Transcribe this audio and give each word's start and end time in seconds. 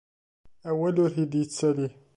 Awal 0.69 0.95
ur 1.03 1.09
tt-id-yettali. 1.11 1.89